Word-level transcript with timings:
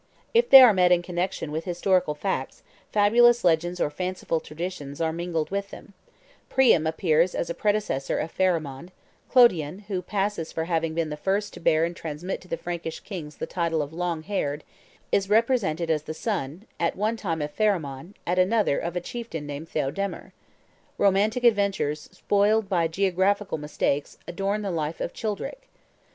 If 0.33 0.49
they 0.49 0.61
are 0.63 0.73
met 0.73 0.85
with 0.85 0.93
in 0.93 1.01
connection 1.03 1.51
with 1.51 1.65
historical 1.65 2.15
facts, 2.15 2.63
fabulous 2.91 3.43
legends 3.43 3.79
or 3.79 3.91
fanciful 3.91 4.39
traditions 4.39 4.99
are 4.99 5.13
mingled 5.13 5.51
with 5.51 5.69
them: 5.69 5.93
Priam 6.49 6.87
appears 6.87 7.35
as 7.35 7.51
a 7.51 7.53
predecessor 7.53 8.17
of 8.17 8.31
Pharamond; 8.31 8.91
Clodion, 9.29 9.85
who 9.89 10.01
passes 10.01 10.51
for 10.51 10.63
having 10.65 10.95
been 10.95 11.11
the 11.11 11.17
first 11.17 11.53
to 11.53 11.59
bear 11.59 11.85
and 11.85 11.95
transmit 11.95 12.41
to 12.41 12.47
the 12.47 12.57
Frankish 12.57 13.01
kings 13.01 13.35
the 13.37 13.45
title 13.45 13.79
of 13.83 13.93
"long 13.93 14.23
haired," 14.23 14.63
is 15.11 15.29
represented 15.29 15.91
as 15.91 16.01
the 16.01 16.15
son, 16.15 16.65
at 16.79 16.95
one 16.95 17.15
time 17.15 17.39
of 17.39 17.51
Pharamond, 17.51 18.15
at 18.25 18.39
another, 18.39 18.79
of 18.79 18.95
another 18.95 19.01
chieftain 19.03 19.45
named 19.45 19.69
Theodemer; 19.69 20.33
romantic 20.97 21.43
adventures, 21.43 22.09
spoiled 22.11 22.67
by 22.67 22.87
geographical 22.87 23.59
mistakes, 23.59 24.17
adorn 24.27 24.63
the 24.63 24.71
life 24.71 24.99
of 24.99 25.13
Childric. 25.13 25.69